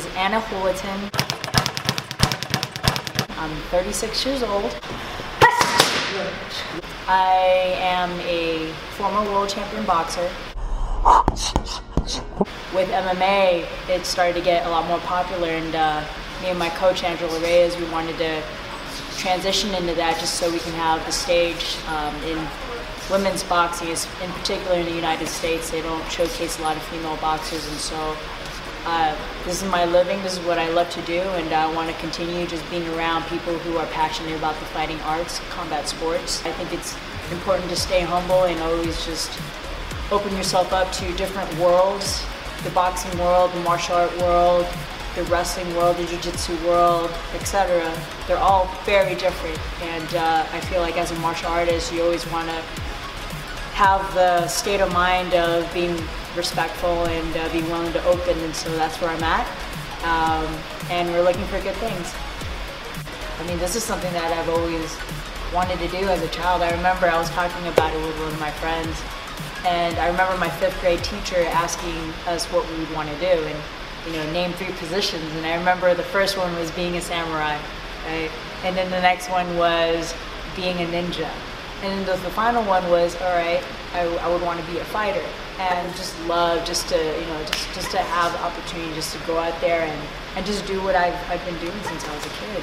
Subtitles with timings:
[0.00, 1.10] is Ana Julaton.
[3.36, 4.74] I'm 36 years old.
[7.06, 10.30] I am a former world champion boxer.
[12.74, 16.04] With MMA, it started to get a lot more popular, and uh,
[16.40, 18.42] me and my coach Angelo Reyes, we wanted to
[19.18, 22.38] transition into that just so we can have the stage um, in
[23.10, 25.70] women's boxing, in particular in the United States.
[25.70, 28.16] They don't showcase a lot of female boxers, and so
[28.86, 30.22] uh, this is my living.
[30.22, 33.24] This is what I love to do, and I want to continue just being around
[33.24, 36.44] people who are passionate about the fighting arts, combat sports.
[36.44, 36.96] I think it's
[37.30, 39.30] important to stay humble and always just
[40.10, 42.24] open yourself up to different worlds
[42.64, 44.66] the boxing world, the martial art world,
[45.14, 47.90] the wrestling world, the jiu-jitsu world, etc.
[48.26, 52.26] They're all very different, and uh, I feel like as a martial artist, you always
[52.30, 52.62] want to
[53.74, 55.96] have the state of mind of being
[56.36, 59.46] respectful and uh, being willing to open, and so that's where I'm at.
[60.04, 60.46] Um,
[60.90, 62.14] and we're looking for good things.
[63.38, 64.96] I mean, this is something that I've always
[65.54, 66.62] wanted to do as a child.
[66.62, 68.96] I remember I was talking about it with one of my friends,
[69.66, 73.26] and I remember my fifth grade teacher asking us what we would want to do,
[73.26, 73.58] and
[74.06, 75.24] you know, name three positions.
[75.34, 77.58] And I remember the first one was being a samurai,
[78.06, 78.30] right?
[78.64, 80.14] And then the next one was
[80.56, 81.28] being a ninja.
[81.82, 83.62] And the, the final one was, all right,
[83.94, 85.24] I, I would want to be a fighter
[85.60, 89.26] and just love just to, you know, just, just to have the opportunity just to
[89.26, 92.24] go out there and, and just do what I've, I've been doing since I was
[92.24, 92.62] a kid.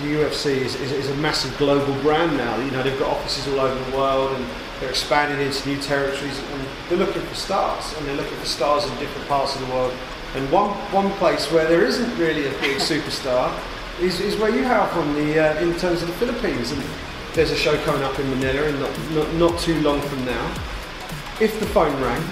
[0.00, 2.56] The UFC is, is, is a massive global brand now.
[2.56, 4.46] You know, they've got offices all over the world and
[4.80, 8.84] they're expanding into new territories and they're looking for stars and they're looking for stars
[8.84, 9.92] in different parts of the world.
[10.34, 13.52] And one, one place where there isn't really a big superstar
[14.00, 16.72] is, is where you have from the, uh, in terms of the Philippines.
[16.72, 16.82] And
[17.34, 20.71] there's a show coming up in Manila in not, not, not too long from now.
[21.40, 22.22] If the phone rang,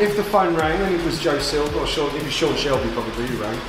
[0.00, 2.90] if the phone rang and it was Joe Silva or Sean, it was Sean Shelby
[2.92, 3.60] probably who rang,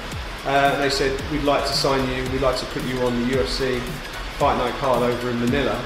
[0.45, 3.35] uh, they said, we'd like to sign you, we'd like to put you on the
[3.35, 3.79] UFC
[4.37, 5.83] Fight Night card over in Manila.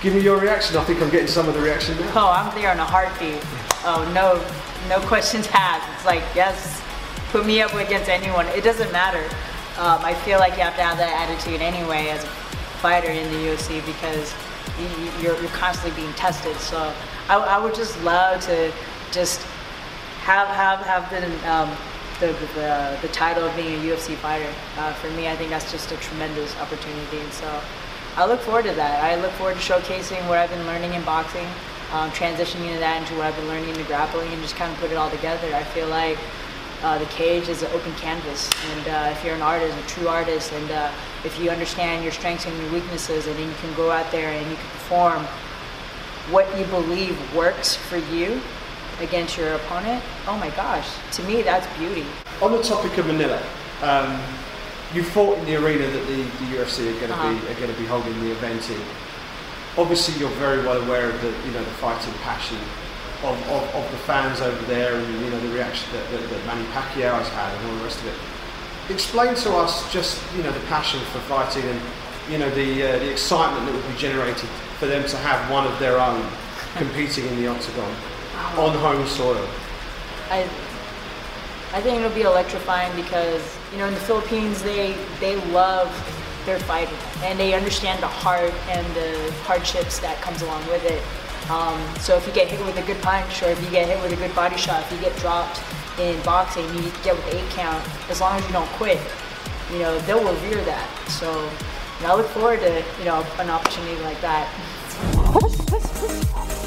[0.00, 0.76] Give me your reaction.
[0.76, 2.12] I think I'm getting some of the reaction now.
[2.14, 3.40] Oh, I'm there in a heartbeat.
[3.84, 4.40] Oh, no,
[4.88, 5.86] no questions asked.
[5.94, 6.82] It's like, yes,
[7.30, 8.46] put me up against anyone.
[8.48, 9.22] It doesn't matter.
[9.78, 12.28] Um, I feel like you have to have that attitude anyway as a
[12.80, 14.34] fighter in the UFC because
[15.22, 16.56] you, are constantly being tested.
[16.56, 16.92] So
[17.28, 18.72] I, I, would just love to
[19.12, 19.42] just
[20.22, 21.70] have have have the um,
[22.20, 24.52] the, the, the title of being a UFC fighter.
[24.76, 27.60] Uh, for me, I think that's just a tremendous opportunity, and so
[28.16, 29.02] I look forward to that.
[29.02, 31.46] I look forward to showcasing what I've been learning in boxing,
[31.92, 34.78] um, transitioning into that into what I've been learning in grappling, and just kind of
[34.78, 35.54] put it all together.
[35.54, 36.18] I feel like
[36.82, 40.08] uh, the cage is an open canvas, and uh, if you're an artist, a true
[40.08, 40.90] artist, and uh,
[41.24, 44.30] if you understand your strengths and your weaknesses, and then you can go out there
[44.30, 45.24] and you can perform
[46.30, 48.40] what you believe works for you
[49.00, 52.06] against your opponent, oh my gosh, to me that's beauty.
[52.40, 53.42] On the topic of Manila,
[53.82, 54.20] um,
[54.94, 57.46] you fought in the arena that the, the UFC are going to uh-huh.
[57.46, 58.80] be are going to be holding the event in.
[59.76, 62.58] Obviously, you're very well aware of the you know the fighting passion
[63.22, 66.46] of, of, of the fans over there, and you know the reaction that, that, that
[66.46, 68.92] Manny Pacquiao has had, and all the rest of it.
[68.92, 71.80] Explain to us just you know the passion for fighting and
[72.30, 74.48] you know the uh, the excitement that would be generated
[74.78, 76.26] for them to have one of their own
[76.76, 77.94] competing in the octagon
[78.56, 79.46] on home soil.
[80.30, 80.48] I
[81.72, 85.90] I think it'll be electrifying because you know in the Philippines they they love
[86.46, 91.02] their fighting and they understand the heart and the hardships that comes along with it.
[91.50, 94.00] Um, so if you get hit with a good punch or if you get hit
[94.00, 95.60] with a good body shot, if you get dropped
[95.98, 99.00] in boxing, you get with eight count, as long as you don't quit,
[99.72, 100.88] you know, they'll revere that.
[101.08, 104.46] So you know, I look forward to, you know, an opportunity like that.